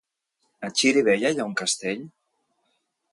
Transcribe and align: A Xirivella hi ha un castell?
A 0.67 0.69
Xirivella 0.79 1.31
hi 1.35 1.39
ha 1.43 1.47
un 1.51 1.55
castell? 1.61 2.03